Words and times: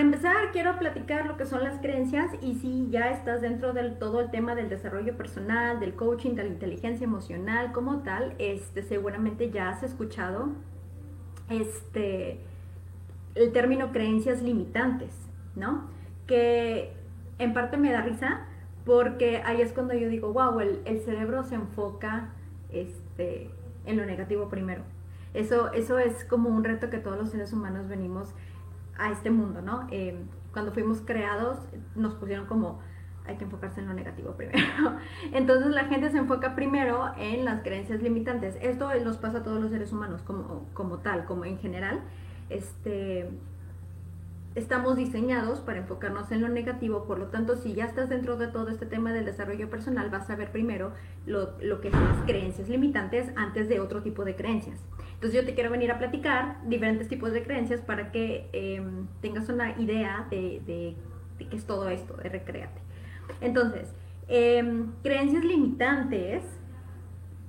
para 0.00 0.12
empezar, 0.12 0.52
quiero 0.52 0.78
platicar 0.78 1.26
lo 1.26 1.36
que 1.36 1.44
son 1.44 1.62
las 1.62 1.78
creencias 1.78 2.30
y 2.40 2.54
si 2.54 2.88
ya 2.88 3.10
estás 3.10 3.42
dentro 3.42 3.74
del 3.74 3.98
todo 3.98 4.20
el 4.20 4.30
tema 4.30 4.54
del 4.54 4.70
desarrollo 4.70 5.14
personal, 5.14 5.78
del 5.78 5.94
coaching, 5.94 6.30
de 6.36 6.44
la 6.44 6.48
inteligencia 6.48 7.04
emocional 7.04 7.70
como 7.72 7.98
tal, 7.98 8.34
este, 8.38 8.82
seguramente 8.82 9.50
ya 9.50 9.68
has 9.68 9.82
escuchado 9.82 10.52
este, 11.50 12.40
el 13.34 13.52
término 13.52 13.92
creencias 13.92 14.40
limitantes, 14.40 15.12
¿no? 15.54 15.90
Que 16.26 16.94
en 17.38 17.52
parte 17.52 17.76
me 17.76 17.92
da 17.92 18.00
risa 18.00 18.46
porque 18.86 19.42
ahí 19.44 19.60
es 19.60 19.74
cuando 19.74 19.92
yo 19.92 20.08
digo, 20.08 20.32
wow, 20.32 20.60
el, 20.60 21.00
cerebro 21.04 21.42
se 21.42 21.56
enfoca 21.56 22.30
este, 22.72 23.50
en 23.84 23.98
lo 23.98 24.06
negativo 24.06 24.48
primero. 24.48 24.82
Eso, 25.34 25.70
eso 25.74 25.98
es 25.98 26.24
como 26.24 26.48
un 26.48 26.64
reto 26.64 26.88
que 26.88 26.96
todos 26.96 27.18
los 27.18 27.28
seres 27.28 27.52
humanos 27.52 27.86
venimos 27.86 28.34
a 28.98 29.10
este 29.10 29.30
mundo, 29.30 29.62
¿no? 29.62 29.86
Eh, 29.90 30.24
cuando 30.52 30.72
fuimos 30.72 31.00
creados 31.00 31.58
nos 31.94 32.14
pusieron 32.14 32.46
como 32.46 32.80
hay 33.26 33.36
que 33.36 33.44
enfocarse 33.44 33.80
en 33.80 33.86
lo 33.86 33.94
negativo 33.94 34.32
primero. 34.32 34.58
Entonces 35.32 35.70
la 35.72 35.84
gente 35.84 36.10
se 36.10 36.18
enfoca 36.18 36.54
primero 36.54 37.12
en 37.16 37.44
las 37.44 37.62
creencias 37.62 38.02
limitantes. 38.02 38.56
Esto 38.60 38.90
nos 39.04 39.18
pasa 39.18 39.38
a 39.38 39.42
todos 39.42 39.60
los 39.60 39.70
seres 39.70 39.92
humanos 39.92 40.22
como, 40.22 40.66
como 40.74 40.98
tal, 40.98 41.24
como 41.26 41.44
en 41.44 41.58
general. 41.58 42.00
Este, 42.48 43.30
estamos 44.54 44.96
diseñados 44.96 45.60
para 45.60 45.78
enfocarnos 45.78 46.32
en 46.32 46.40
lo 46.40 46.48
negativo, 46.48 47.04
por 47.04 47.18
lo 47.18 47.26
tanto, 47.26 47.56
si 47.56 47.74
ya 47.74 47.84
estás 47.84 48.08
dentro 48.08 48.36
de 48.36 48.48
todo 48.48 48.68
este 48.68 48.86
tema 48.86 49.12
del 49.12 49.24
desarrollo 49.24 49.70
personal, 49.70 50.10
vas 50.10 50.28
a 50.30 50.36
ver 50.36 50.50
primero 50.50 50.92
lo, 51.26 51.52
lo 51.60 51.80
que 51.80 51.90
son 51.90 52.04
las 52.04 52.22
creencias 52.24 52.68
limitantes 52.68 53.30
antes 53.36 53.68
de 53.68 53.80
otro 53.80 54.02
tipo 54.02 54.24
de 54.24 54.34
creencias. 54.34 54.80
Entonces 55.20 55.38
yo 55.38 55.46
te 55.46 55.54
quiero 55.54 55.70
venir 55.70 55.92
a 55.92 55.98
platicar 55.98 56.56
diferentes 56.66 57.06
tipos 57.06 57.30
de 57.32 57.42
creencias 57.42 57.82
para 57.82 58.10
que 58.10 58.48
em, 58.54 59.06
tengas 59.20 59.50
una 59.50 59.78
idea 59.78 60.26
de, 60.30 60.96
qué 61.38 61.54
es 61.54 61.66
todo 61.66 61.90
esto, 61.90 62.16
de 62.16 62.30
recrearte. 62.30 62.80
Entonces, 63.42 63.94
em, 64.28 64.92
creencias 65.02 65.44
limitantes, 65.44 66.42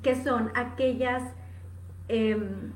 que 0.03 0.21
son 0.21 0.51
aquellas 0.53 1.23
em, 2.09 2.73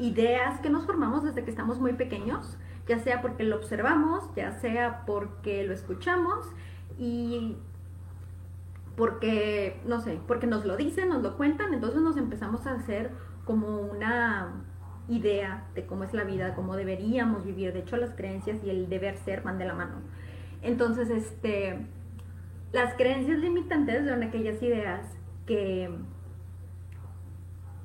ideas 0.00 0.58
que 0.58 0.70
nos 0.70 0.86
formamos 0.86 1.22
desde 1.22 1.44
que 1.44 1.50
estamos 1.50 1.78
muy 1.78 1.92
pequeños, 1.92 2.58
ya 2.88 2.98
sea 2.98 3.22
porque 3.22 3.44
lo 3.44 3.54
observamos, 3.54 4.24
ya 4.34 4.50
sea 4.58 5.04
porque 5.06 5.62
lo 5.62 5.72
escuchamos 5.72 6.48
y 6.98 7.54
porque, 8.96 9.80
no 9.86 10.00
sé, 10.00 10.18
porque 10.26 10.48
nos 10.48 10.64
lo 10.64 10.76
dicen, 10.76 11.10
nos 11.10 11.22
lo 11.22 11.36
cuentan, 11.36 11.74
entonces 11.74 12.02
nos 12.02 12.16
empezamos 12.16 12.66
a 12.66 12.72
hacer 12.72 13.29
como 13.50 13.80
una 13.80 14.62
idea 15.08 15.64
de 15.74 15.84
cómo 15.84 16.04
es 16.04 16.14
la 16.14 16.22
vida, 16.22 16.54
cómo 16.54 16.76
deberíamos 16.76 17.44
vivir. 17.44 17.72
De 17.72 17.80
hecho, 17.80 17.96
las 17.96 18.14
creencias 18.14 18.62
y 18.62 18.70
el 18.70 18.88
deber 18.88 19.16
ser 19.16 19.42
van 19.42 19.58
de 19.58 19.64
la 19.64 19.74
mano. 19.74 20.02
Entonces, 20.62 21.10
este, 21.10 21.84
las 22.70 22.94
creencias 22.94 23.40
limitantes 23.40 24.08
son 24.08 24.22
aquellas 24.22 24.62
ideas 24.62 25.04
que, 25.46 25.90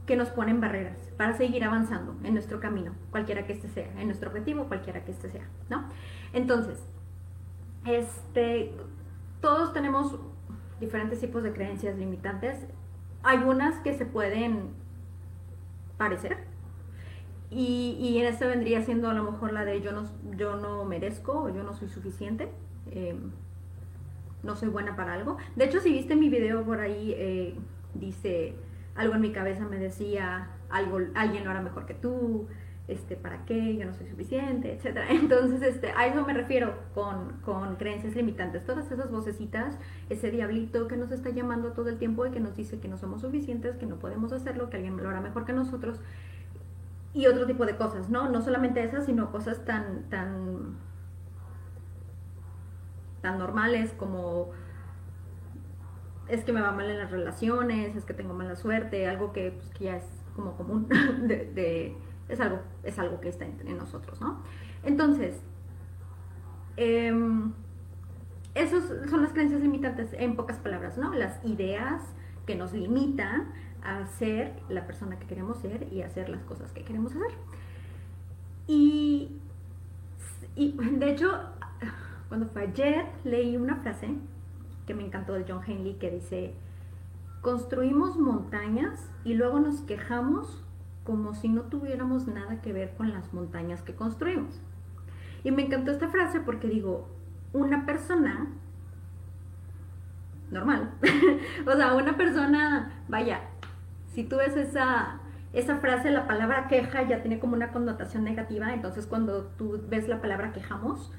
que 0.06 0.16
nos 0.16 0.30
ponen 0.30 0.62
barreras 0.62 1.00
para 1.18 1.34
seguir 1.34 1.64
avanzando 1.64 2.16
en 2.24 2.36
nuestro 2.36 2.60
camino, 2.60 2.94
cualquiera 3.10 3.48
que 3.48 3.54
este 3.54 3.70
sea, 3.70 3.90
en 4.00 4.06
nuestro 4.06 4.30
objetivo, 4.30 4.66
cualquiera 4.66 5.04
que 5.04 5.14
este 5.14 5.32
sea, 5.32 5.48
¿no? 5.68 5.90
Entonces, 6.32 6.78
este, 7.88 8.72
todos 9.42 9.74
tenemos 9.74 10.20
diferentes 10.80 11.22
tipos 11.22 11.42
de 11.42 11.54
creencias 11.54 11.98
limitantes. 11.98 12.60
Hay 13.24 13.40
unas 13.40 13.80
que 13.80 13.98
se 13.98 14.06
pueden 14.06 14.85
parecer. 15.98 16.38
Y, 17.50 17.98
y 18.00 18.18
en 18.20 18.26
este 18.26 18.48
vendría 18.48 18.82
siendo 18.82 19.10
a 19.10 19.14
lo 19.14 19.32
mejor 19.32 19.54
la 19.54 19.66
de 19.66 19.82
yo 19.82 19.92
no, 19.92 20.04
yo 20.36 20.56
no 20.58 20.84
merezco 20.86 21.44
o 21.44 21.50
yo 21.50 21.64
no 21.64 21.74
soy 21.74 21.90
suficiente. 21.90 22.50
Em, 22.92 23.32
no 24.44 24.56
soy 24.56 24.70
buena 24.70 24.96
para 24.96 25.14
algo. 25.14 25.38
De 25.56 25.66
hecho, 25.66 25.80
si 25.80 25.92
viste 25.92 26.16
mi 26.16 26.30
video 26.30 26.64
por 26.64 26.80
ahí, 26.80 27.14
eh, 27.18 27.56
dice 27.94 28.56
algo 28.96 29.16
en 29.16 29.22
mi 29.22 29.32
cabeza 29.32 29.66
me 29.66 29.78
decía 29.78 30.50
algo, 30.70 31.00
alguien 31.16 31.44
lo 31.44 31.52
hará 31.52 31.62
mejor 31.62 31.86
que 31.86 31.94
tú, 31.94 32.48
este, 32.88 33.16
¿para 33.16 33.46
qué? 33.46 33.78
Yo 33.78 33.86
no 33.86 33.94
soy 33.94 34.08
suficiente, 34.08 34.72
etc. 34.74 34.98
Entonces, 35.10 35.62
este, 35.62 35.92
a 35.92 36.06
eso 36.08 36.26
me 36.26 36.34
refiero 36.34 36.76
con, 36.94 37.34
con, 37.44 37.76
creencias 37.78 38.16
limitantes. 38.16 38.66
Todas 38.66 38.92
esas 38.92 39.10
vocecitas, 39.12 39.78
ese 40.10 40.30
diablito 40.30 40.88
que 40.88 40.96
nos 40.96 41.12
está 41.12 41.32
llamando 41.32 41.72
todo 41.72 41.90
el 41.90 41.98
tiempo 41.98 42.26
y 42.26 42.32
que 42.32 42.40
nos 42.40 42.56
dice 42.56 42.80
que 42.80 42.88
no 42.88 42.98
somos 42.98 43.22
suficientes, 43.22 43.78
que 43.78 43.88
no 43.88 43.96
podemos 43.98 44.32
hacerlo, 44.32 44.70
que 44.70 44.78
alguien 44.78 44.98
lo 44.98 45.10
hará 45.10 45.22
mejor 45.22 45.46
que 45.46 45.54
nosotros. 45.54 46.00
Y 47.14 47.28
otro 47.28 47.48
tipo 47.48 47.66
de 47.66 47.76
cosas, 47.76 48.10
¿no? 48.10 48.30
No 48.30 48.42
solamente 48.42 48.84
esas, 48.84 49.06
sino 49.06 49.32
cosas 49.32 49.64
tan, 49.66 50.04
tan, 50.10 50.76
tan 53.22 53.40
normales 53.40 53.94
como 53.98 54.52
es 56.28 56.44
que 56.44 56.52
me 56.52 56.62
va 56.62 56.72
mal 56.72 56.90
en 56.90 57.00
las 57.00 57.12
relaciones, 57.12 57.96
es 57.96 58.04
que 58.04 58.14
tengo 58.14 58.34
mala 58.34 58.56
suerte, 58.56 59.08
algo 59.08 59.32
que, 59.32 59.52
pues, 59.52 59.70
que 59.70 59.86
ya 59.86 59.98
es 59.98 60.06
como 60.36 60.58
común 60.58 60.88
de 61.22 61.96
es 62.30 62.40
algo, 62.40 62.60
es 62.84 62.98
algo 63.00 63.20
que 63.20 63.30
está 63.30 63.46
en, 63.46 63.78
nosotros, 63.78 64.20
¿no? 64.22 64.42
Entonces, 64.84 65.42
eh, 66.78 67.14
esas 68.56 68.84
son 69.10 69.22
las 69.22 69.34
creencias 69.34 69.62
limitantes, 69.62 70.14
en 70.14 70.36
pocas 70.36 70.58
palabras, 70.58 70.98
¿no? 70.98 71.14
Las 71.14 71.44
ideas 71.46 72.02
que 72.46 72.56
nos 72.56 72.74
limitan 72.74 73.52
a 73.84 74.06
ser 74.08 74.54
la 74.70 74.88
persona 74.88 75.20
que 75.20 75.28
queremos 75.28 75.58
ser 75.58 75.92
y 75.92 76.02
hacer 76.02 76.30
las 76.30 76.44
cosas 76.44 76.72
que 76.72 76.84
queremos 76.84 77.12
hacer. 77.12 77.38
Y, 78.68 79.38
y 80.56 80.72
de 80.72 81.12
hecho, 81.12 81.40
cuando 82.30 82.48
fue 82.48 82.64
ayer, 82.64 83.06
leí 83.24 83.58
una 83.58 83.76
frase 83.76 84.16
que 84.88 84.94
me 84.94 85.06
encantó 85.06 85.34
de 85.34 85.46
John 85.48 85.62
Henley 85.66 85.96
que 85.96 86.10
dice, 86.10 86.56
construimos 87.42 88.18
montañas 88.18 89.10
y 89.24 89.34
luego 89.34 89.60
nos 89.60 89.82
quejamos 89.82 90.65
como 91.06 91.36
si 91.36 91.48
no 91.48 91.62
tuviéramos 91.64 92.28
nada 92.28 92.62
que 92.62 92.74
ver 92.74 92.96
con 92.98 93.12
las 93.12 93.32
montañas 93.34 93.82
que 93.84 93.96
construimos. 93.96 94.60
Y 95.44 95.52
me 95.52 95.64
encantó 95.64 95.92
esta 95.92 96.10
frase 96.10 96.40
porque 96.40 96.68
digo, 96.68 97.08
una 97.54 97.86
persona 97.86 98.48
normal, 100.52 100.92
o 101.68 101.72
sea, 101.76 101.94
una 101.94 102.18
persona, 102.18 103.04
vaya, 103.08 103.42
si 104.14 104.24
tú 104.24 104.38
ves 104.38 104.58
esa, 104.58 105.20
esa 105.54 105.78
frase, 105.78 106.10
la 106.10 106.28
palabra 106.28 106.68
queja 106.68 107.04
ya 107.04 107.22
tiene 107.22 107.40
como 107.40 107.56
una 107.56 107.72
connotación 107.72 108.24
negativa, 108.24 108.74
entonces 108.74 109.06
cuando 109.06 109.44
tú 109.58 109.82
ves 109.88 110.08
la 110.08 110.22
palabra 110.22 110.54
quejamos, 110.54 111.12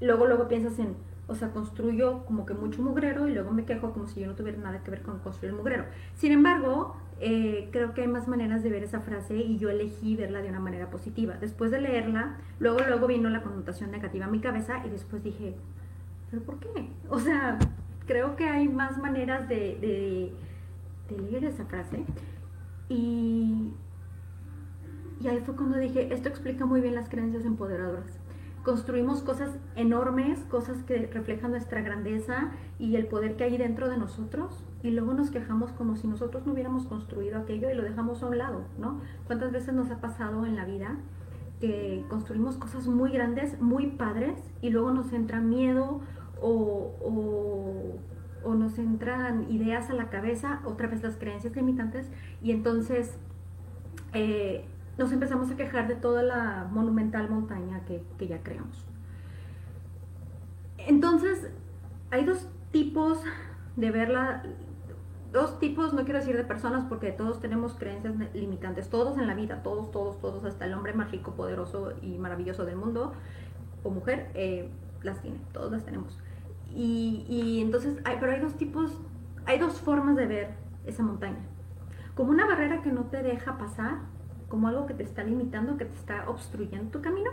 luego 0.00 0.26
luego 0.26 0.48
piensas 0.48 0.78
en, 0.78 0.96
o 1.26 1.34
sea, 1.34 1.50
construyo 1.50 2.24
como 2.24 2.46
que 2.46 2.54
mucho 2.54 2.82
mugrero 2.82 3.28
y 3.28 3.34
luego 3.34 3.50
me 3.50 3.64
quejo 3.64 3.92
como 3.92 4.06
si 4.06 4.20
yo 4.20 4.26
no 4.26 4.34
tuviera 4.34 4.58
nada 4.58 4.82
que 4.82 4.90
ver 4.90 5.02
con 5.02 5.18
construir 5.18 5.54
mugrero. 5.54 5.84
Sin 6.14 6.32
embargo, 6.32 6.96
eh, 7.18 7.68
creo 7.72 7.94
que 7.94 8.02
hay 8.02 8.08
más 8.08 8.28
maneras 8.28 8.62
de 8.62 8.70
ver 8.70 8.82
esa 8.82 9.00
frase 9.00 9.36
y 9.36 9.58
yo 9.58 9.70
elegí 9.70 10.16
verla 10.16 10.42
de 10.42 10.48
una 10.48 10.60
manera 10.60 10.90
positiva. 10.90 11.34
Después 11.40 11.70
de 11.70 11.80
leerla, 11.80 12.36
luego, 12.58 12.80
luego 12.86 13.06
vino 13.06 13.30
la 13.30 13.42
connotación 13.42 13.90
negativa 13.90 14.26
a 14.26 14.28
mi 14.28 14.40
cabeza 14.40 14.82
y 14.86 14.90
después 14.90 15.22
dije, 15.22 15.54
¿pero 16.30 16.42
por 16.42 16.58
qué? 16.58 16.90
O 17.08 17.18
sea, 17.18 17.58
creo 18.06 18.36
que 18.36 18.44
hay 18.44 18.68
más 18.68 18.98
maneras 18.98 19.48
de, 19.48 20.34
de, 21.08 21.22
leer 21.22 21.44
esa 21.44 21.64
frase. 21.64 22.04
Y, 22.88 23.72
y 25.20 25.28
ahí 25.28 25.40
fue 25.40 25.56
cuando 25.56 25.78
dije, 25.78 26.12
esto 26.12 26.28
explica 26.28 26.66
muy 26.66 26.80
bien 26.80 26.94
las 26.94 27.08
creencias 27.08 27.44
empoderadoras 27.44 28.18
construimos 28.66 29.22
cosas 29.22 29.50
enormes, 29.76 30.40
cosas 30.50 30.82
que 30.82 31.06
reflejan 31.06 31.52
nuestra 31.52 31.82
grandeza 31.82 32.50
y 32.80 32.96
el 32.96 33.06
poder 33.06 33.36
que 33.36 33.44
hay 33.44 33.56
dentro 33.56 33.88
de 33.88 33.96
nosotros 33.96 34.64
y 34.86 34.90
luego 34.92 35.14
nos 35.14 35.30
quejamos 35.30 35.72
como 35.72 35.96
si 35.96 36.06
nosotros 36.06 36.46
no 36.46 36.52
hubiéramos 36.52 36.86
construido 36.86 37.38
aquello 37.38 37.70
y 37.70 37.74
lo 37.74 37.82
dejamos 37.82 38.22
a 38.22 38.26
un 38.26 38.38
lado, 38.38 38.64
¿no? 38.78 39.00
¿Cuántas 39.26 39.52
veces 39.52 39.74
nos 39.74 39.90
ha 39.90 40.00
pasado 40.00 40.46
en 40.46 40.56
la 40.56 40.64
vida 40.64 40.96
que 41.60 42.04
construimos 42.08 42.56
cosas 42.56 42.86
muy 42.86 43.10
grandes, 43.10 43.60
muy 43.60 43.88
padres 43.88 44.38
y 44.60 44.70
luego 44.70 44.90
nos 44.92 45.12
entra 45.12 45.40
miedo 45.40 46.00
o, 46.40 46.92
nos 48.46 48.78
entran 48.78 49.50
ideas 49.50 49.90
a 49.90 49.94
la 49.94 50.08
cabeza, 50.08 50.60
otra 50.64 50.86
vez 50.86 51.02
las 51.02 51.16
creencias 51.16 51.54
limitantes 51.56 52.08
y 52.42 52.52
entonces... 52.52 53.16
Eh, 54.12 54.64
nos 54.98 55.12
empezamos 55.12 55.50
a 55.50 55.56
quejar 55.56 55.88
de 55.88 55.94
toda 55.94 56.22
la 56.22 56.68
monumental 56.70 57.28
montaña 57.28 57.82
que, 57.84 58.26
ya 58.26 58.42
creamos. 58.42 58.86
Entonces, 60.78 61.50
hay 62.10 62.24
dos 62.24 62.48
tipos 62.72 63.22
de 63.76 63.90
verla, 63.90 64.42
dos 65.36 65.58
tipos, 65.60 65.92
no 65.92 66.04
quiero 66.04 66.18
decir 66.18 66.36
de 66.36 66.44
personas, 66.44 66.84
porque 66.88 67.12
todos 67.12 67.40
tenemos 67.40 67.74
creencias 67.74 68.14
limitantes, 68.34 68.88
todos 68.88 69.18
en 69.18 69.26
la 69.26 69.34
vida, 69.34 69.62
todos, 69.62 69.92
todos, 69.92 70.18
todos, 70.18 70.44
hasta 70.44 70.64
el 70.64 70.74
hombre 70.74 70.94
más 70.94 71.10
rico, 71.10 71.32
poderoso 71.32 71.92
y 72.02 72.18
maravilloso 72.18 72.64
del 72.64 72.76
mundo, 72.76 73.12
o 73.84 73.90
mujer, 73.90 74.30
eh, 74.34 74.68
las 75.02 75.20
tiene, 75.20 75.38
todos 75.52 75.70
las 75.70 75.84
tenemos. 75.84 76.18
Y, 76.74 77.60
entonces, 77.62 77.98
pero 78.20 78.32
hay 78.32 78.40
dos 78.40 78.54
tipos, 78.54 78.98
hay 79.44 79.58
dos 79.58 79.80
formas 79.80 80.16
de 80.16 80.26
ver 80.26 80.54
esa 80.84 81.02
montaña. 81.02 81.38
Como 82.14 82.30
una 82.30 82.46
barrera 82.46 82.82
que 82.82 82.90
no 82.90 83.04
te 83.04 83.22
deja 83.22 83.58
pasar 83.58 83.98
como 84.48 84.68
algo 84.68 84.86
que 84.86 84.94
te 84.94 85.02
está 85.02 85.22
limitando, 85.22 85.76
que 85.76 85.84
te 85.84 85.94
está 85.94 86.28
obstruyendo 86.28 86.90
tu 86.90 87.02
camino, 87.02 87.30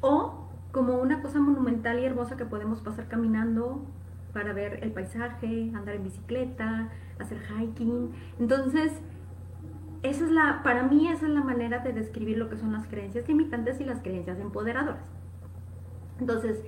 o 0.00 0.48
como 0.72 0.98
una 0.98 1.22
cosa 1.22 1.38
monumental 1.38 2.00
y 2.00 2.04
hermosa 2.04 2.36
que 2.36 2.44
podemos 2.44 2.80
pasar 2.80 3.06
caminando 3.06 3.84
para 4.34 4.52
ver 4.52 4.80
el 4.82 4.90
paisaje, 4.90 5.70
andar 5.74 5.94
en 5.94 6.02
bicicleta, 6.02 6.90
hacer 7.18 7.38
hiking. 7.38 8.10
Entonces, 8.38 8.92
esa 10.02 10.24
es 10.24 10.30
la, 10.30 10.60
para 10.62 10.82
mí 10.82 11.08
esa 11.08 11.26
es 11.26 11.32
la 11.32 11.42
manera 11.42 11.78
de 11.78 11.92
describir 11.92 12.36
lo 12.36 12.50
que 12.50 12.58
son 12.58 12.72
las 12.72 12.86
creencias 12.88 13.26
limitantes 13.26 13.80
y 13.80 13.84
las 13.84 14.02
creencias 14.02 14.38
empoderadoras. 14.40 15.06
Entonces, 16.20 16.62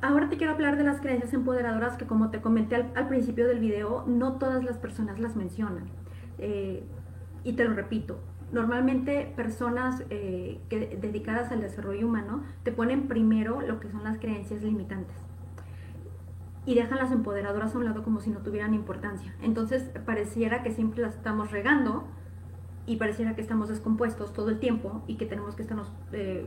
ahora 0.00 0.28
te 0.28 0.36
quiero 0.36 0.52
hablar 0.52 0.76
de 0.76 0.84
las 0.84 1.00
creencias 1.00 1.32
empoderadoras 1.32 1.96
que 1.96 2.06
como 2.06 2.30
te 2.30 2.40
comenté 2.40 2.76
al, 2.76 3.08
principio 3.08 3.48
del 3.48 3.58
video, 3.58 4.04
no 4.06 4.34
todas 4.34 4.62
las 4.62 4.76
personas 4.76 5.18
las 5.18 5.34
mencionan. 5.34 5.88
Eh, 6.38 6.84
y 7.44 7.54
te 7.54 7.64
lo 7.64 7.74
repito, 7.74 8.20
normalmente 8.52 9.32
personas 9.34 10.04
eh, 10.10 10.60
dedicadas 11.00 11.50
al 11.50 11.62
desarrollo 11.62 12.06
humano 12.06 12.42
te 12.62 12.72
ponen 12.72 13.08
primero 13.08 13.60
lo 13.62 13.80
que 13.80 13.88
son 13.88 14.04
las 14.04 14.18
creencias 14.18 14.62
limitantes 14.62 15.16
y 16.66 16.74
dejan 16.74 16.98
las 16.98 17.12
empoderadoras 17.12 17.74
a 17.74 17.78
un 17.78 17.84
lado 17.84 18.02
como 18.02 18.20
si 18.20 18.30
no 18.30 18.40
tuvieran 18.40 18.74
importancia. 18.74 19.34
Entonces 19.40 19.84
pareciera 20.04 20.62
que 20.62 20.72
siempre 20.72 21.00
las 21.00 21.14
estamos 21.14 21.52
regando 21.52 22.04
y 22.86 22.96
pareciera 22.96 23.34
que 23.34 23.40
estamos 23.40 23.68
descompuestos 23.68 24.32
todo 24.32 24.50
el 24.50 24.58
tiempo 24.58 25.02
y 25.06 25.16
que 25.16 25.26
tenemos 25.26 25.54
que 25.54 25.62
estarnos 25.62 25.92
eh, 26.12 26.46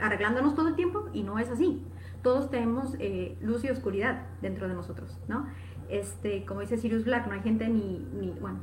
arreglándonos 0.00 0.54
todo 0.54 0.68
el 0.68 0.76
tiempo 0.76 1.08
y 1.12 1.22
no 1.22 1.38
es 1.38 1.48
así. 1.50 1.82
Todos 2.22 2.50
tenemos 2.50 2.94
eh, 2.98 3.38
luz 3.40 3.64
y 3.64 3.70
oscuridad 3.70 4.26
dentro 4.42 4.68
de 4.68 4.74
nosotros, 4.74 5.18
¿no? 5.28 5.46
Este, 5.88 6.44
como 6.44 6.60
dice 6.60 6.76
Sirius 6.76 7.04
Black, 7.04 7.26
no 7.26 7.32
hay 7.32 7.40
gente 7.40 7.68
ni, 7.68 8.06
ni 8.12 8.30
bueno, 8.38 8.58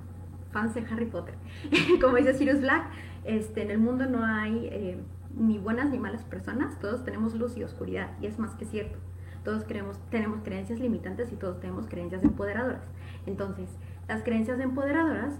fans 0.52 0.76
de 0.76 0.82
Harry 0.82 1.06
Potter. 1.06 1.36
como 2.02 2.18
dice 2.18 2.36
Sirius 2.36 2.62
Black, 2.62 2.86
este, 3.24 3.64
en 3.64 3.72
el 3.72 3.80
mundo 3.80 4.06
no 4.06 4.24
hay 4.24 4.68
eh, 4.72 5.00
ni 5.36 5.58
buenas 5.58 5.90
ni 5.90 5.98
malas 5.98 6.24
personas, 6.24 6.80
todos 6.80 7.04
tenemos 7.04 7.34
luz 7.34 7.58
y 7.58 7.64
oscuridad 7.64 8.12
y 8.22 8.28
es 8.28 8.38
más 8.38 8.54
que 8.56 8.66
cierto. 8.66 9.00
Todos 9.46 9.64
creemos, 9.64 9.98
tenemos 10.10 10.42
creencias 10.44 10.82
limitantes 10.82 11.32
y 11.32 11.38
todos 11.38 11.62
tenemos 11.62 11.88
creencias 11.88 12.24
empoderadoras. 12.24 12.84
Entonces, 13.26 13.70
las 14.10 14.24
creencias 14.24 14.60
empoderadoras 14.60 15.36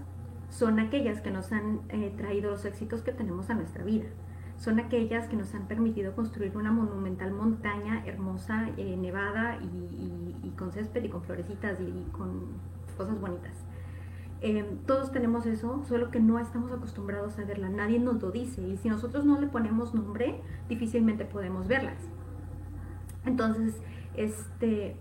son 0.48 0.80
aquellas 0.80 1.20
que 1.20 1.30
nos 1.30 1.52
han 1.52 1.80
eh, 1.90 2.14
traído 2.16 2.50
los 2.50 2.64
éxitos 2.64 3.02
que 3.02 3.12
tenemos 3.12 3.50
a 3.50 3.54
nuestra 3.54 3.84
vida 3.84 4.06
son 4.58 4.80
aquellas 4.80 5.28
que 5.28 5.36
nos 5.36 5.54
han 5.54 5.66
permitido 5.66 6.14
construir 6.14 6.56
una 6.56 6.72
monumental 6.72 7.32
montaña 7.32 8.02
hermosa, 8.06 8.70
eh, 8.76 8.96
nevada 8.96 9.58
y, 9.62 10.50
con 10.56 10.72
césped 10.72 11.04
y 11.04 11.08
con 11.10 11.22
florecitas 11.22 11.78
y, 11.80 12.10
con 12.12 12.46
cosas 12.96 13.20
bonitas. 13.20 13.52
Eh, 14.40 14.64
todos 14.86 15.12
tenemos 15.12 15.44
eso, 15.44 15.84
solo 15.86 16.10
que 16.10 16.20
no 16.20 16.38
estamos 16.38 16.72
acostumbrados 16.72 17.38
a 17.38 17.44
verla, 17.44 17.68
nadie 17.68 17.98
nos 17.98 18.22
lo 18.22 18.30
dice 18.30 18.62
y 18.62 18.76
si 18.78 18.88
nosotros 18.88 19.26
no 19.26 19.38
le 19.38 19.48
ponemos 19.48 19.94
nombre, 19.94 20.40
difícilmente 20.68 21.26
podemos 21.26 21.68
verlas. 21.68 21.98
Entonces, 23.26 23.74
este, 24.16 24.96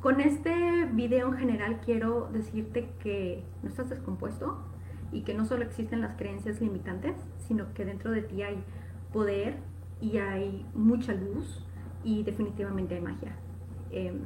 con 0.00 0.20
este 0.20 0.86
video 0.92 1.28
en 1.28 1.38
general 1.38 1.80
quiero 1.84 2.28
decirte 2.32 2.90
que 3.00 3.44
no 3.62 3.68
estás 3.68 3.88
descompuesto 3.90 4.64
y 5.12 5.22
que 5.22 5.34
no 5.34 5.44
solo 5.46 5.64
existen 5.64 6.00
las 6.00 6.16
creencias 6.16 6.60
limitantes, 6.60 7.16
sino 7.46 7.72
que 7.74 7.84
dentro 7.84 8.10
de 8.10 8.22
ti 8.22 8.42
hay 8.42 8.62
poder 9.12 9.56
y 10.00 10.18
hay 10.18 10.66
mucha 10.74 11.14
luz 11.14 11.64
y 12.04 12.22
definitivamente 12.22 12.94
hay 12.94 13.00
magia. 13.00 13.36
Em, 13.90 14.20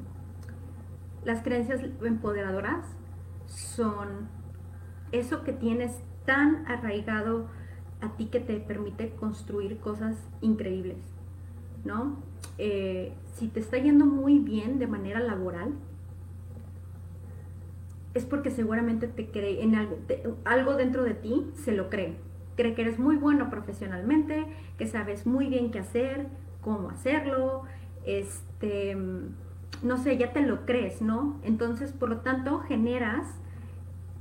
las 1.25 1.43
creencias 1.43 1.81
empoderadoras 2.03 2.85
son 3.47 4.29
eso 5.13 5.45
que 5.45 5.53
tienes 5.53 6.03
tan 6.25 6.67
arraigado 6.67 7.49
a 8.01 8.17
ti 8.17 8.27
que 8.27 8.41
te 8.41 8.59
permite 8.59 9.15
construir 9.15 9.79
cosas 9.79 10.17
increíbles, 10.41 10.99
¿no? 11.85 12.32
Eh, 12.65 13.13
si 13.35 13.49
te 13.49 13.59
está 13.59 13.79
yendo 13.79 14.07
muy 14.07 14.39
bien 14.39 14.79
de 14.79 14.87
manera 14.87 15.19
laboral, 15.19 15.73
es 18.15 18.25
porque 18.25 18.51
seguramente 18.51 19.09
te 19.09 19.31
cree 19.31 19.63
en 19.63 19.75
algo, 19.75 19.99
algo 20.45 20.77
dentro 20.77 21.03
de 21.03 21.15
ti 21.15 21.47
se 21.55 21.73
lo 21.73 21.91
cree 21.91 22.15
cree 22.57 22.75
que 22.75 22.83
eres 22.83 22.99
muy 22.99 23.17
bueno 23.17 23.51
profesionalmente, 23.51 24.47
que 24.79 24.87
sabes 24.87 25.27
muy 25.27 25.49
bien 25.49 25.71
qué 25.71 25.79
hacer, 25.79 26.27
cómo 26.61 26.91
hacerlo, 26.91 27.63
este, 28.05 28.97
no 29.83 29.97
sé, 29.97 30.17
ya 30.17 30.33
te 30.33 30.43
lo 30.43 30.65
crees, 30.67 31.03
¿no? 31.03 31.41
Entonces, 31.43 31.93
por 31.93 32.09
lo 32.09 32.19
tanto, 32.19 32.61
generas, 32.61 33.27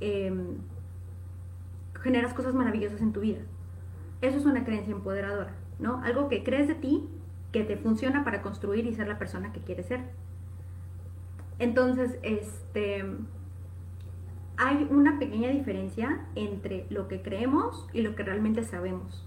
em, 0.00 0.56
generas 2.00 2.34
cosas 2.34 2.54
maravillosas 2.54 3.00
en 3.00 3.12
tu 3.12 3.20
vida. 3.20 3.40
Eso 4.20 4.38
es 4.38 4.46
una 4.46 4.64
creencia 4.64 4.92
empoderadora, 4.92 5.54
¿no? 5.78 6.02
Algo 6.02 6.28
que 6.28 6.42
crees 6.42 6.68
de 6.68 6.74
ti, 6.74 7.08
que 7.52 7.64
te 7.64 7.76
funciona 7.76 8.24
para 8.24 8.42
construir 8.42 8.86
y 8.86 8.94
ser 8.94 9.08
la 9.08 9.18
persona 9.18 9.52
que 9.52 9.60
quieres 9.60 9.86
ser. 9.86 10.00
Entonces, 11.58 12.18
este 12.22 13.04
hay 14.56 14.86
una 14.90 15.18
pequeña 15.18 15.48
diferencia 15.50 16.26
entre 16.34 16.86
lo 16.90 17.08
que 17.08 17.22
creemos 17.22 17.88
y 17.92 18.02
lo 18.02 18.14
que 18.14 18.22
realmente 18.22 18.62
sabemos. 18.62 19.26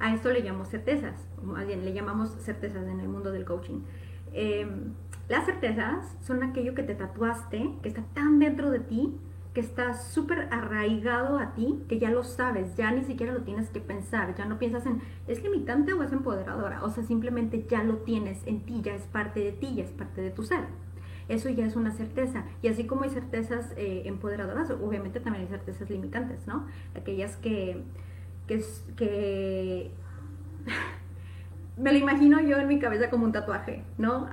A 0.00 0.14
esto 0.14 0.30
le 0.32 0.42
llamamos 0.42 0.68
certezas, 0.68 1.26
o 1.46 1.56
le 1.56 1.92
llamamos 1.92 2.30
certezas 2.40 2.86
en 2.86 3.00
el 3.00 3.08
mundo 3.08 3.32
del 3.32 3.44
coaching. 3.44 3.80
Em, 4.32 4.94
las 5.28 5.44
certezas 5.44 6.16
son 6.22 6.42
aquello 6.42 6.74
que 6.74 6.82
te 6.82 6.94
tatuaste, 6.94 7.70
que 7.82 7.88
está 7.88 8.02
tan 8.14 8.38
dentro 8.38 8.70
de 8.70 8.80
ti, 8.80 9.16
que 9.54 9.60
está 9.60 9.94
súper 9.94 10.48
arraigado 10.50 11.38
a 11.38 11.54
ti, 11.54 11.82
que 11.88 11.98
ya 11.98 12.10
lo 12.10 12.22
sabes, 12.22 12.76
ya 12.76 12.90
ni 12.90 13.04
siquiera 13.04 13.32
lo 13.32 13.42
tienes 13.42 13.70
que 13.70 13.80
pensar, 13.80 14.34
ya 14.36 14.44
no 14.44 14.58
piensas 14.58 14.86
en, 14.86 15.00
¿es 15.26 15.42
limitante 15.42 15.92
o 15.92 16.02
es 16.02 16.12
empoderadora? 16.12 16.84
O 16.84 16.90
sea, 16.90 17.02
simplemente 17.02 17.66
ya 17.68 17.82
lo 17.82 17.98
tienes 17.98 18.46
en 18.46 18.60
ti, 18.60 18.80
ya 18.82 18.94
es 18.94 19.02
parte 19.02 19.40
de 19.40 19.52
ti, 19.52 19.74
ya 19.74 19.84
es 19.84 19.90
parte 19.90 20.20
de 20.20 20.30
tu 20.30 20.42
ser 20.42 20.64
eso 21.28 21.48
ya 21.50 21.66
es 21.66 21.76
una 21.76 21.92
certeza. 21.92 22.44
Y 22.62 22.68
así 22.68 22.84
como 22.86 23.04
hay 23.04 23.10
certezas 23.10 23.72
eh, 23.76 24.02
empoderadoras, 24.06 24.70
obviamente 24.70 25.20
también 25.20 25.44
hay 25.44 25.50
certezas 25.50 25.88
limitantes, 25.90 26.46
¿no? 26.46 26.66
Aquellas 26.94 27.36
que, 27.36 27.82
que, 28.46 28.64
que 28.96 29.90
me 31.76 31.92
lo 31.92 31.98
imagino 31.98 32.40
yo 32.40 32.58
en 32.58 32.66
mi 32.66 32.78
cabeza 32.78 33.10
como 33.10 33.24
un 33.24 33.32
tatuaje, 33.32 33.84
¿no? 33.98 34.28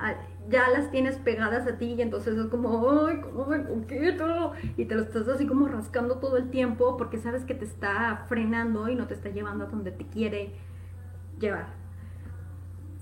Ya 0.50 0.70
las 0.70 0.92
tienes 0.92 1.18
pegadas 1.18 1.68
a 1.68 1.78
ti 1.78 1.96
y 1.98 2.02
entonces 2.02 2.38
es 2.38 2.48
como, 2.48 3.08
ay, 3.08 3.20
¿cómo 3.22 3.48
me 3.48 3.64
conquieto? 3.64 4.54
Y 4.78 4.86
te 4.86 4.96
lo 4.96 5.02
estás 5.02 5.28
así 5.28 5.48
como 5.48 5.68
rascando 5.68 6.20
todo 6.20 6.38
el 6.38 6.50
tiempo 6.50 6.98
porque 6.98 7.18
sabes 7.18 7.46
que 7.46 7.56
te 7.56 7.66
está 7.66 8.26
frenando 8.28 8.88
y 8.88 8.96
no 8.96 9.08
te 9.08 9.16
está 9.16 9.30
llevando 9.30 9.66
a 9.66 9.68
donde 9.68 9.92
te 9.92 10.06
quiere 10.06 10.54
llevar. 11.40 11.68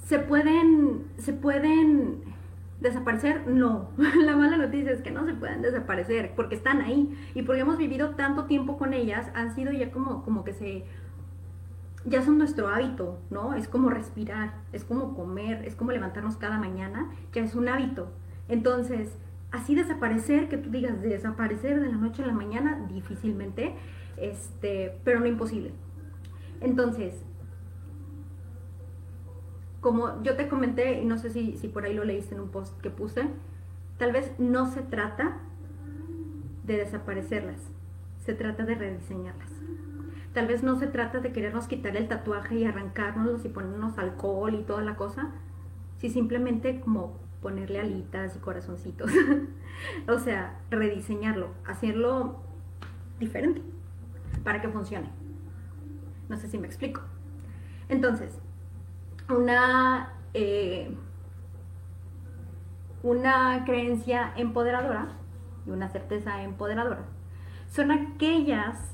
Se 0.06 0.20
pueden, 0.20 1.06
se 1.18 1.34
pueden 1.34 2.24
¿Desaparecer? 2.84 3.48
No. 3.48 3.92
La 4.26 4.36
mala 4.36 4.58
noticia 4.58 4.92
es 4.92 5.02
que 5.02 5.10
no 5.10 5.26
se 5.26 5.34
pueden 5.34 5.62
desaparecer 5.62 6.34
porque 6.36 6.56
están 6.56 6.82
ahí. 6.82 7.18
Y 7.34 7.44
porque 7.44 7.62
hemos 7.62 7.78
vivido 7.78 8.10
tanto 8.12 8.44
tiempo 8.44 8.78
con 8.78 8.94
ellas, 8.94 9.32
han 9.34 9.56
sido 9.56 9.72
ya 9.72 9.90
como, 9.90 10.24
como 10.24 10.44
que 10.44 10.54
se... 10.54 10.84
Ya 12.06 12.22
son 12.22 12.38
nuestro 12.38 12.68
hábito, 12.68 13.20
¿no? 13.30 13.54
Es 13.54 13.68
como 13.68 13.90
respirar, 13.90 14.54
es 14.74 14.84
como 14.84 15.16
comer, 15.16 15.66
es 15.66 15.76
como 15.76 15.92
levantarnos 15.92 16.36
cada 16.36 16.60
mañana, 16.60 17.10
ya 17.32 17.44
es 17.44 17.56
un 17.56 17.70
hábito. 17.70 18.12
Entonces, 18.50 19.18
así 19.52 19.74
desaparecer, 19.76 20.50
que 20.50 20.58
tú 20.58 20.70
digas 20.70 21.02
desaparecer 21.02 21.80
de 21.80 21.88
la 21.88 21.98
noche 21.98 22.24
a 22.24 22.28
la 22.28 22.34
mañana, 22.34 22.86
difícilmente, 22.90 23.76
este, 24.18 25.00
pero 25.04 25.22
no 25.22 25.28
imposible. 25.28 25.72
Entonces, 26.60 27.24
como 29.80 30.24
yo 30.24 30.36
te 30.36 30.48
comenté, 30.48 31.02
y 31.02 31.06
no 31.06 31.18
sé 31.18 31.30
si, 31.30 31.58
si 31.58 31.68
por 31.68 31.86
ahí 31.86 31.94
lo 31.94 32.04
leíste 32.04 32.36
en 32.36 32.42
un 32.42 32.50
post 32.50 32.80
que 32.82 32.90
puse, 32.90 33.30
tal 33.98 34.12
vez 34.12 34.34
no 34.40 34.66
se 34.66 34.82
trata 34.82 35.38
de 36.66 36.78
desaparecerlas, 36.78 37.62
se 38.26 38.34
trata 38.34 38.66
de 38.66 38.76
rediseñarlas. 38.76 39.52
Tal 40.34 40.48
vez 40.48 40.64
no 40.64 40.78
se 40.78 40.88
trata 40.88 41.20
de 41.20 41.32
querernos 41.32 41.68
quitar 41.68 41.96
el 41.96 42.08
tatuaje 42.08 42.56
y 42.56 42.66
arrancárnoslos 42.66 43.46
y 43.46 43.50
ponernos 43.50 43.98
alcohol 44.00 44.56
y 44.56 44.64
toda 44.64 44.82
la 44.82 44.96
cosa, 44.96 45.30
si 46.00 46.10
simplemente 46.10 46.80
como 46.82 47.20
ponerle 47.42 47.80
alitas 47.80 48.36
y 48.36 48.40
corazoncitos. 48.40 49.12
o 50.08 50.18
sea, 50.20 50.60
rediseñarlo, 50.72 51.50
hacerlo 51.66 52.42
diferente 53.20 53.62
para 54.44 54.62
que 54.62 54.70
funcione. 54.70 55.10
No 56.30 56.38
sé 56.38 56.48
si 56.48 56.58
me 56.58 56.66
explico. 56.66 57.02
Entonces, 57.90 58.40
una, 59.30 60.14
eh, 60.34 60.96
una 63.04 63.64
creencia 63.66 64.34
empoderadora 64.36 65.10
y 65.68 65.70
una 65.70 65.90
certeza 65.90 66.42
empoderadora 66.44 67.04
son 67.68 67.92
aquellas 67.92 68.93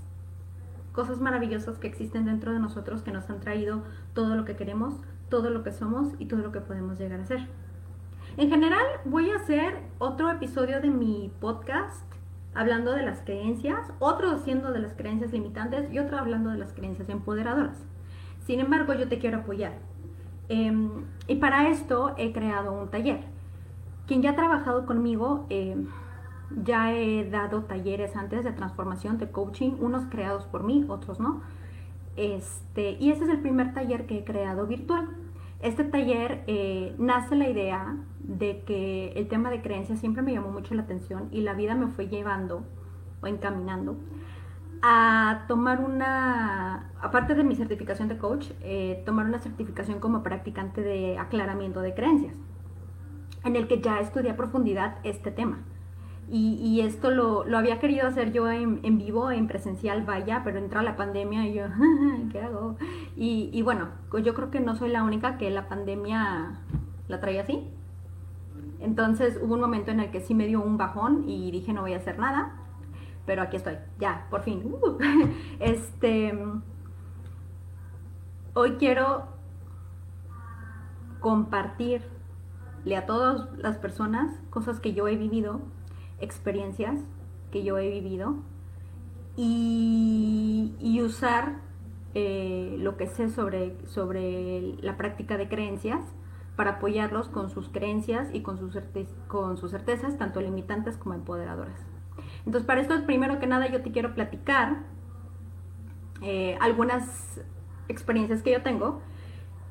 cosas 1.00 1.22
maravillosas 1.22 1.78
que 1.78 1.88
existen 1.88 2.26
dentro 2.26 2.52
de 2.52 2.60
nosotros 2.60 3.02
que 3.02 3.14
nos 3.14 3.30
han 3.30 3.40
traído 3.40 3.84
todo 4.14 4.36
lo 4.36 4.44
que 4.44 4.58
queremos, 4.58 4.96
todo 5.30 5.50
lo 5.50 5.64
que 5.64 5.72
somos 5.72 6.10
y 6.20 6.26
todo 6.26 6.42
lo 6.42 6.52
que 6.52 6.60
podemos 6.60 7.00
llegar 7.00 7.22
a 7.22 7.26
ser. 7.26 7.48
En 8.36 8.50
general 8.50 8.86
voy 9.06 9.30
a 9.30 9.38
hacer 9.38 9.80
otro 9.98 10.30
episodio 10.30 10.82
de 10.82 10.90
mi 10.90 11.32
podcast 11.40 12.06
hablando 12.54 12.92
de 12.92 13.04
las 13.04 13.22
creencias, 13.22 13.94
otro 14.00 14.32
haciendo 14.32 14.74
de 14.74 14.80
las 14.80 14.94
creencias 14.94 15.32
limitantes 15.32 15.90
y 15.94 16.00
otro 16.00 16.18
hablando 16.18 16.50
de 16.50 16.58
las 16.58 16.74
creencias 16.74 17.08
empoderadoras. 17.08 17.78
Sin 18.46 18.60
embargo, 18.60 18.94
yo 18.94 19.08
te 19.08 19.20
quiero 19.20 19.38
apoyar 19.38 19.74
Em, 20.50 21.06
y 21.28 21.36
para 21.36 21.70
esto 21.70 22.16
he 22.18 22.34
creado 22.34 22.74
un 22.74 22.90
taller. 22.90 23.20
Quien 24.08 24.24
ya 24.24 24.32
ha 24.32 24.36
trabajado 24.36 24.88
conmigo, 24.88 25.46
em, 25.50 25.88
ya 26.64 26.94
he 26.94 27.30
dado 27.30 27.64
talleres 27.64 28.16
antes 28.16 28.44
de 28.44 28.52
transformación, 28.52 29.18
de 29.18 29.32
coaching, 29.32 29.72
unos 29.80 30.06
creados 30.06 30.46
por 30.46 30.64
mí, 30.64 30.86
otros 30.88 31.20
no. 31.20 31.42
Este, 32.16 32.98
y 33.00 33.12
este 33.12 33.26
es 33.26 33.30
el 33.30 33.40
primer 33.40 33.74
taller 33.74 34.06
que 34.06 34.20
he 34.20 34.24
creado 34.24 34.68
virtual. 34.68 35.10
Este 35.62 35.84
taller 35.84 36.44
eh, 36.48 36.96
nace 36.98 37.36
la 37.36 37.50
idea 37.50 37.98
de 38.20 38.64
que 38.66 39.12
el 39.14 39.28
tema 39.28 39.50
de 39.50 39.62
creencias 39.62 40.00
siempre 40.00 40.22
me 40.22 40.34
llamó 40.34 40.52
mucho 40.52 40.74
la 40.74 40.84
atención 40.84 41.28
y 41.32 41.42
la 41.42 41.54
vida 41.54 41.76
me 41.76 41.88
fue 41.88 42.08
llevando 42.08 42.64
o 43.22 43.28
encaminando 43.28 43.98
a 44.82 45.44
tomar 45.48 45.82
una, 45.82 46.92
aparte 47.02 47.36
de 47.36 47.44
mi 47.44 47.56
certificación 47.56 48.08
de 48.08 48.18
coach, 48.18 48.52
eh, 48.62 49.04
tomar 49.06 49.26
una 49.26 49.40
certificación 49.40 50.00
como 50.00 50.24
practicante 50.24 50.82
de 50.82 51.18
aclaramiento 51.18 51.82
de 51.82 51.94
creencias, 51.94 52.36
en 53.44 53.58
el 53.58 53.68
que 53.68 53.82
ya 53.82 54.00
estudié 54.00 54.32
a 54.32 54.38
profundidad 54.38 54.98
este 55.04 55.32
tema. 55.32 55.60
Y, 56.32 56.82
esto 56.82 57.10
lo, 57.10 57.44
había 57.58 57.80
querido 57.80 58.08
hacer 58.08 58.32
yo 58.32 58.50
en, 58.52 58.98
vivo, 58.98 59.32
en 59.32 59.48
presencial, 59.48 60.06
vaya, 60.06 60.42
pero 60.44 60.60
entra 60.60 60.84
la 60.84 60.96
pandemia 60.96 61.48
y 61.48 61.56
yo, 61.56 61.64
¿qué 62.32 62.42
hago? 62.42 62.78
Y, 63.16 63.62
bueno, 63.64 63.88
yo 64.24 64.34
creo 64.36 64.52
que 64.52 64.60
no 64.60 64.76
soy 64.76 64.90
la 64.90 65.04
única 65.04 65.38
que 65.38 65.50
la 65.50 65.68
pandemia 65.68 66.60
la 67.08 67.20
traía 67.20 67.42
así. 67.42 67.68
Entonces 68.80 69.40
hubo 69.42 69.56
un 69.56 69.62
momento 69.62 69.92
en 69.92 70.00
el 70.00 70.12
que 70.12 70.22
sí 70.22 70.36
me 70.36 70.46
dio 70.46 70.62
un 70.62 70.78
bajón 70.78 71.28
y 71.28 71.52
dije 71.52 71.74
no 71.74 71.82
voy 71.82 71.94
a 71.94 71.98
hacer 71.98 72.18
nada 72.18 72.60
pero 73.30 73.44
aquí 73.44 73.58
estoy, 73.58 73.78
ya, 74.00 74.26
por 74.32 74.42
fin. 74.42 74.64
Este, 75.60 76.34
hoy 78.56 78.72
quiero 78.80 79.28
compartirle 81.20 82.98
a 82.98 83.06
todas 83.06 83.56
las 83.60 83.78
personas 83.78 84.42
cosas 84.50 84.80
que 84.80 84.96
yo 84.96 85.08
he 85.08 85.16
vivido, 85.16 85.62
experiencias 86.22 87.00
que 87.52 87.64
yo 87.64 87.78
he 87.78 87.90
vivido 87.90 88.36
y, 89.36 91.02
usar 91.02 91.62
eh, 92.14 92.76
lo 92.78 92.98
que 92.98 93.08
sé 93.08 93.30
sobre, 93.30 93.76
sobre 93.88 94.76
la 94.82 94.98
práctica 94.98 95.38
de 95.38 95.48
creencias 95.48 96.02
para 96.58 96.72
apoyarlos 96.72 97.30
con 97.30 97.50
sus 97.50 97.70
creencias 97.70 98.28
y 98.34 98.42
con 98.42 98.58
sus, 98.58 98.78
con 99.28 99.56
sus 99.56 99.72
certezas, 99.72 100.18
tanto 100.18 100.42
limitantes 100.42 100.98
como 100.98 101.16
empoderadoras. 101.16 101.80
Entonces, 102.46 102.66
para 102.66 102.82
esto, 102.82 102.94
primero 103.06 103.40
que 103.40 103.48
nada, 103.48 103.68
yo 103.68 103.82
te 103.82 103.92
quiero 103.92 104.14
platicar 104.14 104.80
eh, 106.22 106.58
algunas 106.60 107.42
experiencias 107.88 108.44
que 108.44 108.52
yo 108.52 108.62
tengo. 108.62 109.02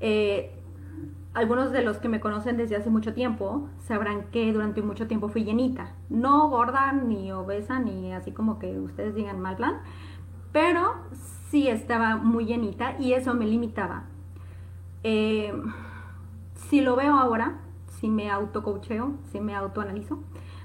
Eh, 0.00 0.54
algunos 1.34 1.72
de 1.72 1.82
los 1.82 1.98
que 1.98 2.08
me 2.08 2.20
conocen 2.20 2.56
desde 2.56 2.76
hace 2.76 2.90
mucho 2.90 3.14
tiempo 3.14 3.68
sabrán 3.78 4.24
que 4.30 4.52
durante 4.52 4.82
mucho 4.82 5.06
tiempo 5.06 5.28
fui 5.28 5.44
llenita. 5.44 5.92
No 6.08 6.48
gorda, 6.48 6.92
ni 6.92 7.30
obesa, 7.32 7.78
ni 7.78 8.12
así 8.12 8.32
como 8.32 8.58
que 8.58 8.78
ustedes 8.78 9.14
digan 9.14 9.40
mal 9.40 9.56
plan, 9.56 9.80
pero 10.52 10.94
sí 11.50 11.68
estaba 11.68 12.16
muy 12.16 12.46
llenita 12.46 12.96
y 12.98 13.12
eso 13.12 13.34
me 13.34 13.46
limitaba. 13.46 14.04
Eh, 15.04 15.52
si 16.54 16.80
lo 16.80 16.96
veo 16.96 17.14
ahora, 17.14 17.58
si 17.86 18.08
me 18.08 18.30
autocoacheo, 18.30 19.12
si 19.30 19.40
me 19.40 19.54
autoanalizo, 19.54 20.18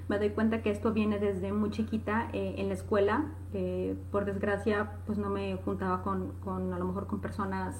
me 0.08 0.18
doy 0.18 0.30
cuenta 0.30 0.60
que 0.62 0.70
esto 0.70 0.92
viene 0.92 1.18
desde 1.18 1.52
muy 1.52 1.70
chiquita 1.70 2.28
eh, 2.32 2.56
en 2.58 2.68
la 2.68 2.74
escuela. 2.74 3.24
Eh, 3.52 3.96
por 4.10 4.24
desgracia, 4.24 4.92
pues 5.06 5.18
no 5.18 5.30
me 5.30 5.56
juntaba 5.64 6.02
con, 6.02 6.32
a 6.46 6.78
lo 6.78 6.84
mejor 6.84 7.06
con 7.06 7.20
personas 7.20 7.74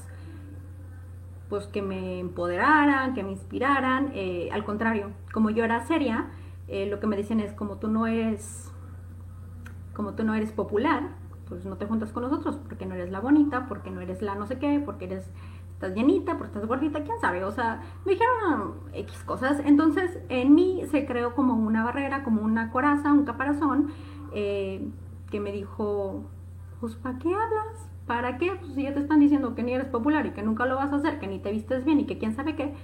pues 1.49 1.67
que 1.67 1.83
me 1.83 2.21
empoderaran, 2.21 3.15
que 3.15 3.23
me 3.23 3.33
inspiraran. 3.33 4.11
Eh, 4.15 4.49
al 4.53 4.65
contrario, 4.65 5.11
como 5.33 5.51
yo 5.51 5.65
era 5.65 5.85
seria, 5.87 6.31
lo 6.67 6.99
que 6.99 7.07
me 7.07 7.17
decían 7.17 7.41
es 7.41 7.53
como 7.53 7.77
tú 7.77 7.89
no 7.89 8.07
eres, 8.07 8.73
como 9.93 10.15
tú 10.15 10.25
no 10.25 10.35
eres 10.35 10.51
popular, 10.51 11.11
pues 11.47 11.67
no 11.67 11.77
te 11.77 11.87
juntas 11.87 12.11
con 12.11 12.23
nosotros 12.23 12.57
porque 12.57 12.87
no 12.87 12.95
eres 12.95 13.11
la 13.11 13.21
bonita, 13.21 13.67
porque 13.69 13.91
no 13.91 14.01
eres 14.01 14.23
la 14.23 14.35
no 14.35 14.47
sé 14.47 14.59
qué, 14.59 14.83
porque 14.85 15.05
eres 15.05 15.31
estás 15.75 15.95
llenita, 15.95 16.39
porque 16.39 16.53
estás 16.53 16.67
gordita, 16.67 17.03
quién 17.03 17.19
sabe, 17.21 17.45
o 17.45 17.51
sea, 17.51 17.83
me 18.05 18.13
dijeron 18.13 18.75
X 18.93 19.25
cosas, 19.25 19.61
entonces 19.65 20.19
en 20.29 20.55
mí 20.55 20.83
se 20.91 21.05
creó 21.05 21.35
como 21.35 21.55
una 21.55 21.85
barrera, 21.85 22.23
como 22.23 22.43
una 22.43 22.71
coraza, 22.71 23.13
un 23.13 23.25
caparazón, 23.25 23.93
eh, 24.33 24.89
que 25.31 25.41
me 25.41 25.53
dijo, 25.53 26.25
pues 26.81 26.95
¿para 26.95 27.19
qué 27.19 27.29
hablas? 27.35 27.91
¿Para 28.07 28.39
qué? 28.39 28.53
Pues 28.61 28.75
si 28.75 28.83
ya 28.83 28.93
te 28.93 29.01
están 29.01 29.21
diciendo 29.21 29.55
que 29.55 29.63
ni 29.63 29.73
eres 29.73 29.89
popular 29.89 30.27
y 30.27 30.31
que 30.31 30.43
nunca 30.43 30.67
lo 30.67 30.77
vas 30.77 30.93
a 30.93 30.97
hacer, 30.97 31.19
que 31.19 31.27
ni 31.27 31.39
te 31.39 31.51
vistes 31.51 31.85
bien 31.85 32.01
y 32.01 32.07
que 32.07 32.19
quién 32.19 32.35
sabe 32.35 32.55
qué, 32.55 32.75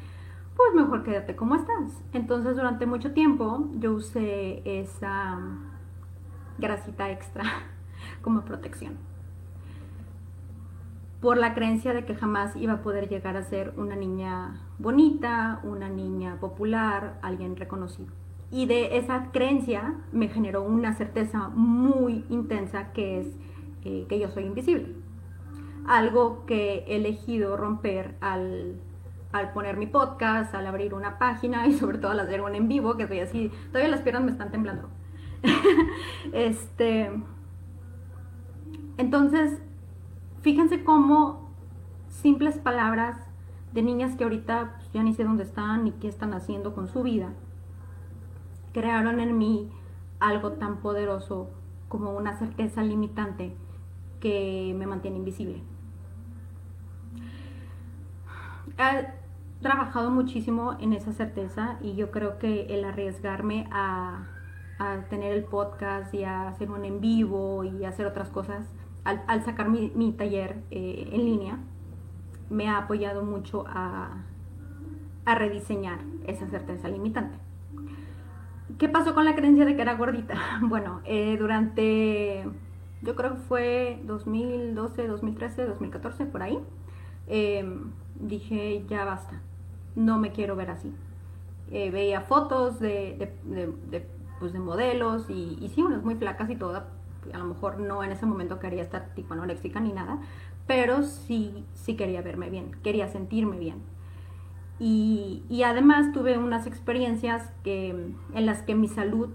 pues 0.57 0.75
mejor 0.75 1.03
quédate 1.03 1.37
como 1.37 1.57
estás. 1.57 2.03
Entonces 2.13 2.57
durante 2.57 2.87
mucho 2.87 3.13
tiempo 3.13 3.69
yo 3.79 3.93
usé 3.93 4.63
esa 4.65 5.39
grasita 6.59 7.11
extra 7.11 7.45
como 8.23 8.43
protección 8.43 9.11
por 11.21 11.37
la 11.37 11.55
creencia 11.55 11.93
de 11.93 12.05
que 12.05 12.15
jamás 12.15 12.57
iba 12.57 12.75
a 12.75 12.83
poder 12.83 13.09
llegar 13.09 13.37
a 13.37 13.43
ser 13.43 13.75
una 13.77 13.95
niña 13.95 14.61
bonita, 14.79 15.61
una 15.63 15.89
niña 15.89 16.39
popular, 16.41 17.19
alguien 17.23 17.57
reconocido. 17.57 18.09
Y 18.51 18.67
de 18.67 18.97
esa 18.97 19.31
creencia 19.31 19.95
me 20.13 20.29
generó 20.29 20.63
una 20.63 20.95
certeza 20.95 21.49
muy 21.51 22.25
intensa 22.31 22.93
que 22.93 23.21
es 23.21 23.27
eh, 23.85 24.07
que 24.09 24.19
yo 24.19 24.31
soy 24.31 24.45
invisible. 24.45 24.95
Algo 25.87 26.45
que 26.47 26.85
he 26.87 26.97
elegido 26.97 27.57
romper 27.57 28.17
al, 28.21 28.81
al, 29.33 29.53
poner 29.53 29.77
mi 29.77 29.87
podcast, 29.87 30.55
al 30.55 30.67
abrir 30.67 30.95
una 30.95 31.19
página 31.19 31.67
y 31.67 31.73
sobre 31.73 31.99
todo 31.99 32.13
al 32.13 32.21
hacer 32.21 32.41
un 32.41 32.55
en 32.55 32.69
vivo, 32.69 32.97
que 32.97 33.05
estoy 33.05 33.21
así, 33.21 33.51
todavía 33.69 33.91
las 33.91 34.03
piernas 34.03 34.25
me 34.25 34.31
están 34.31 34.51
temblando. 34.51 34.89
este, 36.33 37.11
entonces, 38.99 39.61
Fíjense 40.43 40.85
cómo 40.85 41.51
simples 42.09 42.57
palabras 42.57 43.15
de 43.75 43.83
niñas 43.83 44.17
que 44.17 44.25
ahorita 44.25 44.77
pues, 44.77 44.91
ya 44.93 45.03
ni 45.03 45.13
sé 45.13 45.23
dónde 45.23 45.43
están 45.43 45.85
ni 45.85 45.93
qué 45.93 46.09
están 46.09 46.33
haciendo 46.33 46.75
con 46.75 46.89
su 46.89 47.03
vida, 47.03 47.35
crearon 48.73 49.21
en 49.21 49.37
mí 49.37 49.71
algo 50.19 50.53
tan 50.53 50.79
poderoso 50.79 51.51
como 51.89 52.17
una 52.17 52.39
certeza 52.39 52.83
limitante 52.83 53.55
que 54.21 54.75
me 54.77 54.87
mantiene 54.87 55.17
invisible. 55.17 55.63
He 58.79 59.07
trabajado 59.63 60.11
muchísimo 60.11 60.77
en 60.81 60.93
esa 60.93 61.13
certeza 61.13 61.79
y 61.83 61.95
yo 61.95 62.11
creo 62.11 62.39
que 62.39 62.67
el 62.67 62.85
arriesgarme 62.85 63.69
a, 63.71 64.29
a 64.79 65.03
tener 65.09 65.33
el 65.33 65.45
podcast 65.45 66.15
y 66.15 66.25
a 66.25 66.49
hacer 66.49 66.71
un 66.71 66.85
en 66.85 67.01
vivo 67.01 67.65
y 67.65 67.85
hacer 67.85 68.07
otras 68.07 68.31
cosas 68.31 68.67
al, 69.05 69.43
sacar 69.45 69.69
mi, 69.69 70.13
taller 70.13 70.63
eh, 70.71 71.09
en 71.13 71.25
línea, 71.25 71.59
me 72.49 72.69
ha 72.69 72.79
apoyado 72.79 73.25
mucho 73.25 73.65
a, 73.67 74.25
rediseñar 75.27 76.01
esa 76.27 76.49
certeza 76.49 76.89
limitante. 76.89 77.39
¿Qué 78.79 78.89
pasó 78.89 79.15
con 79.15 79.25
la 79.25 79.37
creencia 79.37 79.65
de 79.65 79.77
que 79.77 79.83
era 79.83 79.95
gordita? 79.95 80.35
Bueno, 80.63 81.03
eh, 81.05 81.37
durante, 81.39 82.49
yo 83.03 83.17
creo 83.17 83.33
que 83.33 83.41
fue 83.41 84.01
2012, 84.05 85.07
2013, 85.07 85.65
2014, 85.65 86.27
por 86.27 86.43
ahí, 86.43 86.59
em, 87.27 87.93
dije, 88.17 88.85
ya 88.89 89.05
basta, 89.05 89.41
no 89.97 90.19
me 90.19 90.33
quiero 90.33 90.57
ver 90.57 90.71
así. 90.71 90.93
Eh, 91.71 91.91
veía 91.91 92.21
fotos 92.23 92.81
de, 92.81 93.33
pues, 94.39 94.55
modelos 94.55 95.31
y, 95.31 95.71
sí, 95.75 95.83
unas 95.83 96.03
muy 96.05 96.17
flacas 96.17 96.51
y 96.51 96.57
todas, 96.57 96.85
a 97.33 97.39
lo 97.39 97.45
mejor 97.45 97.79
no 97.79 98.03
en 98.03 98.13
ese 98.13 98.27
momento 98.27 98.59
quería 98.59 98.83
estar 98.83 99.15
tipo 99.15 99.35
anoréxica 99.35 99.81
ni 99.81 99.93
nada, 99.93 100.19
pero 100.67 101.03
sí, 101.03 101.65
sí 101.75 101.97
quería 101.97 102.23
verme 102.23 102.51
bien, 102.51 102.73
quería 102.83 103.09
sentirme 103.09 103.59
bien. 103.59 103.83
Y, 104.79 105.45
y 105.49 105.63
además 105.63 106.13
tuve 106.13 106.39
unas 106.39 106.67
experiencias 106.67 107.53
que, 107.63 107.91
en 108.35 108.47
las 108.47 108.63
que 108.63 108.75
mi 108.75 108.89
salud 108.89 109.31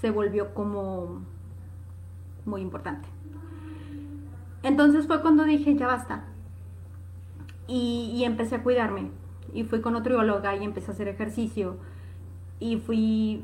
se 0.00 0.10
volvió 0.10 0.54
como 0.54 1.22
muy 2.46 2.60
importante. 2.60 3.08
Entonces 4.62 5.06
fue 5.06 5.20
cuando 5.20 5.44
dije, 5.44 5.74
ya 5.76 5.86
basta. 5.86 6.24
Y, 7.66 8.22
empecé 8.24 8.56
a 8.56 8.62
cuidarme. 8.62 9.10
Y 9.52 9.64
fui 9.64 9.80
con 9.80 9.92
nutrióloga 9.92 10.56
y 10.56 10.64
empecé 10.64 10.90
a 10.90 10.94
hacer 10.94 11.08
ejercicio. 11.08 11.76
Y 12.60 12.78
fui 12.78 13.42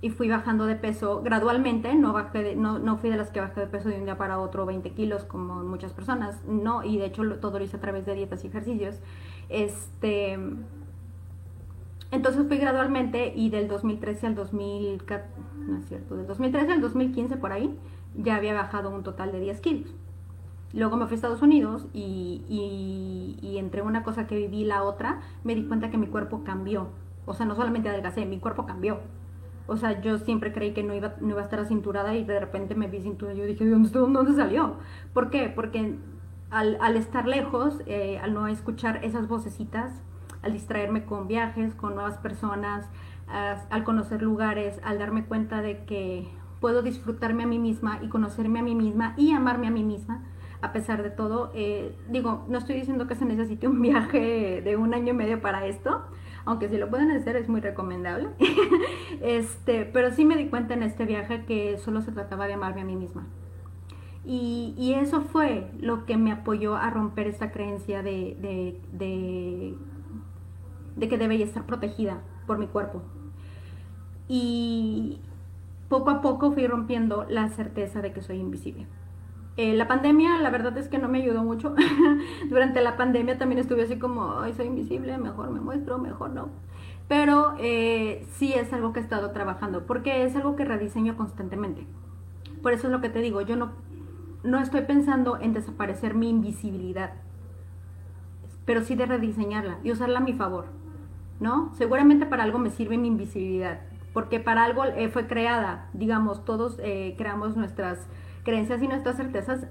y 0.00 0.10
fui 0.10 0.28
bajando 0.28 0.66
de 0.66 0.74
peso 0.74 1.22
gradualmente, 1.22 1.94
no, 1.94 2.12
bajé 2.12 2.56
no, 2.56 2.80
no, 2.80 2.96
fui 2.98 3.08
de 3.08 3.16
las 3.16 3.30
que 3.30 3.38
bajé 3.38 3.60
de 3.60 3.66
peso 3.68 3.88
de 3.88 3.98
un 3.98 4.04
día 4.04 4.18
para 4.18 4.40
otro 4.40 4.66
20 4.66 4.90
kilos 4.90 5.22
como 5.22 5.62
muchas 5.62 5.92
personas, 5.92 6.42
no, 6.44 6.82
y 6.82 6.98
de 6.98 7.06
hecho 7.06 7.22
todo 7.36 7.60
lo 7.60 7.64
hice 7.64 7.76
a 7.76 7.80
través 7.80 8.04
de 8.04 8.14
dietas 8.14 8.42
y 8.42 8.48
ejercicios. 8.48 9.00
Este, 9.48 10.40
entonces 12.12 12.46
fui 12.46 12.58
gradualmente 12.58 13.32
y 13.34 13.48
del 13.48 13.68
2013 13.68 14.26
al 14.26 14.34
2014, 14.34 15.26
no 15.66 15.78
es 15.78 15.86
cierto, 15.86 16.14
del 16.14 16.26
2013 16.26 16.72
al 16.72 16.80
2015 16.82 17.38
por 17.38 17.52
ahí, 17.52 17.74
ya 18.14 18.36
había 18.36 18.52
bajado 18.52 18.90
un 18.90 19.02
total 19.02 19.32
de 19.32 19.40
10 19.40 19.60
kilos. 19.60 19.94
Luego 20.74 20.98
me 20.98 21.06
fui 21.06 21.14
a 21.14 21.16
Estados 21.16 21.40
Unidos 21.40 21.86
y, 21.94 23.56
entre 23.58 23.80
una 23.80 24.02
cosa 24.02 24.26
que 24.26 24.36
viví 24.36 24.60
y 24.60 24.64
la 24.64 24.82
otra, 24.82 25.22
me 25.42 25.54
di 25.54 25.64
cuenta 25.64 25.90
que 25.90 25.96
mi 25.96 26.06
cuerpo 26.06 26.44
cambió. 26.44 26.88
O 27.24 27.32
sea, 27.32 27.46
no 27.46 27.54
solamente 27.54 27.88
adelgacé, 27.88 28.26
mi 28.26 28.38
cuerpo 28.38 28.66
cambió. 28.66 29.00
O 29.66 29.78
sea, 29.78 30.02
yo 30.02 30.18
siempre 30.18 30.52
creí 30.52 30.72
que 30.74 30.82
no 30.82 30.94
iba, 30.94 31.14
no 31.20 31.30
iba 31.30 31.40
a 31.40 31.44
estar 31.44 31.60
acinturada 31.60 32.14
y 32.14 32.24
de 32.24 32.40
repente 32.40 32.74
me 32.74 32.88
vi 32.88 33.00
cintura 33.00 33.32
y 33.32 33.38
yo 33.38 33.44
dije, 33.44 33.66
¿dónde, 33.66 33.88
dónde 33.90 34.34
salió? 34.34 34.76
¿Por 35.14 35.30
qué? 35.30 35.50
Porque 35.54 35.96
al, 36.50 36.76
al 36.80 36.96
estar 36.96 37.26
lejos, 37.26 37.80
eh, 37.86 38.18
al 38.18 38.34
no 38.34 38.48
escuchar 38.48 39.02
esas 39.02 39.28
vocecitas, 39.28 40.02
al 40.42 40.52
distraerme 40.52 41.04
con 41.04 41.28
viajes, 41.28 41.74
con 41.74 41.94
nuevas 41.94 42.18
personas, 42.18 42.88
al 43.28 43.84
conocer 43.84 44.22
lugares, 44.22 44.78
al 44.84 44.98
darme 44.98 45.24
cuenta 45.24 45.62
de 45.62 45.84
que 45.84 46.28
puedo 46.60 46.82
disfrutarme 46.82 47.42
a 47.42 47.46
mí 47.46 47.58
misma 47.58 47.98
y 48.02 48.08
conocerme 48.08 48.60
a 48.60 48.62
mí 48.62 48.74
misma 48.74 49.14
y 49.16 49.32
amarme 49.32 49.66
a 49.66 49.70
mí 49.70 49.82
misma, 49.82 50.22
a 50.60 50.72
pesar 50.72 51.02
de 51.02 51.10
todo. 51.10 51.50
Eh, 51.54 51.96
digo, 52.08 52.44
no 52.48 52.58
estoy 52.58 52.76
diciendo 52.76 53.06
que 53.06 53.14
se 53.14 53.24
necesite 53.24 53.66
un 53.68 53.80
viaje 53.82 54.62
de 54.62 54.76
un 54.76 54.94
año 54.94 55.12
y 55.12 55.16
medio 55.16 55.40
para 55.40 55.66
esto, 55.66 56.02
aunque 56.44 56.68
si 56.68 56.76
lo 56.76 56.90
pueden 56.90 57.10
hacer 57.10 57.36
es 57.36 57.48
muy 57.48 57.60
recomendable. 57.60 58.28
este, 59.22 59.84
pero 59.84 60.12
sí 60.12 60.24
me 60.24 60.36
di 60.36 60.48
cuenta 60.48 60.74
en 60.74 60.82
este 60.82 61.04
viaje 61.04 61.44
que 61.44 61.78
solo 61.78 62.00
se 62.02 62.12
trataba 62.12 62.46
de 62.46 62.54
amarme 62.54 62.82
a 62.82 62.84
mí 62.84 62.96
misma. 62.96 63.26
Y, 64.24 64.74
y 64.78 64.94
eso 64.94 65.22
fue 65.22 65.68
lo 65.80 66.06
que 66.06 66.16
me 66.16 66.30
apoyó 66.30 66.76
a 66.76 66.90
romper 66.90 67.26
esta 67.26 67.50
creencia 67.50 68.02
de, 68.04 68.76
de 70.96 71.08
que 71.08 71.18
debía 71.18 71.44
estar 71.44 71.66
protegida 71.66 72.20
por 72.46 72.58
mi 72.58 72.66
cuerpo. 72.66 73.02
Y, 74.28 75.20
poco 75.92 76.08
a 76.08 76.22
poco 76.22 76.52
fui 76.52 76.66
rompiendo 76.66 77.26
la 77.28 77.50
certeza 77.50 78.00
de 78.00 78.14
que 78.14 78.22
soy 78.22 78.38
invisible. 78.38 78.86
Eh, 79.58 79.74
la 79.74 79.86
pandemia, 79.86 80.38
la 80.38 80.48
verdad 80.48 80.78
es 80.78 80.88
que 80.88 80.96
no 80.96 81.06
me 81.06 81.18
ayudó 81.18 81.42
mucho. 81.42 81.74
Durante 82.48 82.80
la 82.80 82.96
pandemia 82.96 83.36
también 83.36 83.58
estuve 83.58 83.82
así 83.82 83.98
como, 83.98 84.40
soy 84.56 84.68
invisible, 84.68 85.18
mejor 85.18 85.50
me 85.50 85.60
muestro, 85.60 85.98
mejor 85.98 86.30
no. 86.30 86.48
Pero 87.08 87.56
eh, 87.58 88.26
sí 88.32 88.54
es 88.54 88.72
algo 88.72 88.94
que 88.94 89.00
he 89.00 89.02
estado 89.02 89.32
trabajando, 89.32 89.84
porque 89.84 90.24
es 90.24 90.34
algo 90.34 90.56
que 90.56 90.64
rediseño 90.64 91.14
constantemente. 91.14 91.86
Por 92.62 92.72
eso 92.72 92.86
es 92.86 92.92
lo 92.92 93.02
que 93.02 93.10
te 93.10 93.18
digo, 93.18 93.42
yo 93.42 93.56
no, 93.56 93.72
no 94.44 94.60
estoy 94.60 94.80
pensando 94.82 95.38
en 95.42 95.52
desaparecer 95.52 96.14
mi 96.14 96.30
invisibilidad, 96.30 97.12
pero 98.64 98.80
sí 98.80 98.94
de 98.94 99.04
rediseñarla 99.04 99.78
y 99.84 99.92
usarla 99.92 100.20
a 100.20 100.22
mi 100.22 100.32
favor, 100.32 100.68
¿no? 101.40 101.72
Seguramente 101.74 102.26
para 102.26 102.42
algo 102.44 102.58
me 102.58 102.70
sirve 102.70 102.98
mi 102.98 103.08
invisibilidad, 103.08 103.80
porque 104.12 104.40
para 104.40 104.64
algo 104.64 104.84
eh, 104.84 105.08
fue 105.08 105.26
creada, 105.26 105.88
digamos, 105.92 106.44
todos 106.44 106.78
eh, 106.82 107.14
creamos 107.16 107.56
nuestras 107.56 108.06
creencias 108.44 108.82
y 108.82 108.88
nuestras 108.88 109.16
certezas 109.16 109.66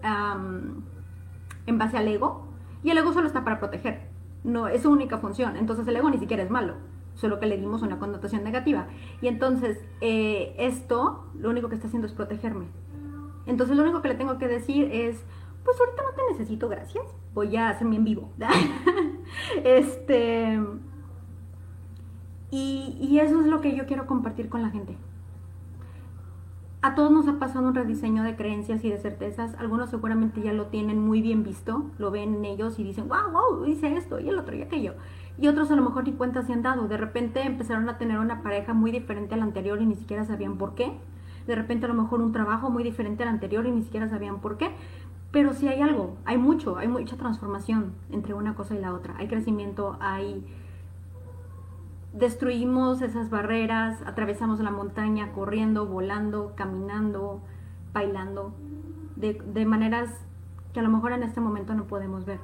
en 1.65 1.77
base 1.77 1.97
al 1.97 2.07
ego, 2.07 2.47
y 2.83 2.89
el 2.89 2.97
ego 2.97 3.13
solo 3.13 3.27
está 3.27 3.43
para 3.43 3.59
proteger, 3.59 4.01
no 4.43 4.67
es 4.67 4.83
su 4.83 4.91
única 4.91 5.17
función, 5.17 5.57
entonces 5.57 5.87
el 5.87 5.95
ego 5.95 6.09
ni 6.09 6.17
siquiera 6.17 6.43
es 6.43 6.49
malo, 6.49 6.75
solo 7.15 7.39
que 7.39 7.45
le 7.45 7.57
dimos 7.57 7.81
una 7.81 7.99
connotación 7.99 8.43
negativa. 8.43 8.87
Y 9.21 9.27
entonces 9.27 9.79
eh, 10.01 10.55
esto 10.57 11.25
lo 11.39 11.49
único 11.49 11.69
que 11.69 11.75
está 11.75 11.87
haciendo 11.87 12.07
es 12.07 12.13
protegerme. 12.13 12.65
Entonces 13.45 13.75
lo 13.75 13.83
único 13.83 14.01
que 14.01 14.09
le 14.09 14.15
tengo 14.15 14.37
que 14.37 14.47
decir 14.47 14.89
es, 14.91 15.23
pues 15.63 15.79
ahorita 15.79 16.03
no 16.03 16.09
te 16.15 16.31
necesito, 16.31 16.69
gracias, 16.69 17.05
voy 17.33 17.55
a 17.55 17.69
hacerme 17.69 17.97
en 17.97 18.03
vivo. 18.03 18.31
este 19.63 20.59
y, 22.51 23.19
eso 23.19 23.39
es 23.39 23.47
lo 23.47 23.61
que 23.61 23.75
yo 23.75 23.85
quiero 23.85 24.05
compartir 24.05 24.49
con 24.49 24.61
la 24.61 24.69
gente. 24.69 24.97
A 26.81 26.95
todos 26.95 27.11
nos 27.11 27.27
ha 27.27 27.39
pasado 27.39 27.67
un 27.67 27.75
rediseño 27.75 28.23
de 28.23 28.35
creencias 28.35 28.83
y 28.83 28.89
de 28.89 28.97
certezas. 28.97 29.55
Algunos 29.55 29.89
seguramente 29.89 30.41
ya 30.41 30.51
lo 30.51 30.65
tienen 30.65 30.99
muy 30.99 31.21
bien 31.21 31.43
visto, 31.43 31.85
lo 31.97 32.11
ven 32.11 32.35
en 32.35 32.45
ellos 32.45 32.77
y 32.79 32.83
dicen, 32.83 33.07
wow, 33.07 33.31
wow, 33.31 33.65
hice 33.65 33.95
esto 33.95 34.19
y 34.19 34.29
el 34.29 34.37
otro 34.37 34.55
y 34.55 34.63
aquello. 34.63 34.95
Y 35.39 35.47
otros 35.47 35.71
a 35.71 35.75
lo 35.75 35.83
mejor 35.83 36.03
ni 36.03 36.13
cuenta 36.13 36.41
se 36.41 36.53
han 36.53 36.63
dado. 36.63 36.87
De 36.87 36.97
repente 36.97 37.41
empezaron 37.43 37.87
a 37.87 37.97
tener 37.97 38.17
una 38.17 38.41
pareja 38.41 38.73
muy 38.73 38.91
diferente 38.91 39.35
a 39.35 39.37
la 39.37 39.43
anterior 39.43 39.81
y 39.81 39.85
ni 39.85 39.95
siquiera 39.95 40.25
sabían 40.25 40.57
por 40.57 40.75
qué. 40.75 40.91
De 41.47 41.55
repente 41.55 41.85
a 41.85 41.89
lo 41.89 41.93
mejor 41.93 42.19
un 42.19 42.31
trabajo 42.31 42.69
muy 42.69 42.83
diferente 42.83 43.23
al 43.23 43.29
anterior 43.29 43.65
y 43.65 43.71
ni 43.71 43.83
siquiera 43.83 44.09
sabían 44.09 44.41
por 44.41 44.57
qué. 44.57 44.71
Pero 45.31 45.53
sí 45.53 45.67
hay 45.67 45.81
algo, 45.81 46.17
hay 46.25 46.37
mucho, 46.37 46.77
hay 46.77 46.89
mucha 46.89 47.15
transformación 47.15 47.93
entre 48.09 48.33
una 48.33 48.55
cosa 48.55 48.75
y 48.75 48.79
la 48.79 48.93
otra. 48.93 49.15
Hay 49.17 49.27
crecimiento, 49.27 49.97
hay 50.01 50.43
destruimos 52.13 53.01
esas 53.01 53.29
barreras, 53.29 54.01
atravesamos 54.05 54.59
la 54.59 54.71
montaña 54.71 55.31
corriendo, 55.31 55.85
volando, 55.85 56.53
caminando, 56.55 57.41
bailando, 57.93 58.53
de, 59.15 59.33
de 59.33 59.65
maneras 59.65 60.09
que 60.73 60.79
a 60.79 60.83
lo 60.83 60.89
mejor 60.89 61.11
en 61.13 61.23
este 61.23 61.41
momento 61.41 61.73
no 61.73 61.85
podemos 61.85 62.25
ver. 62.25 62.39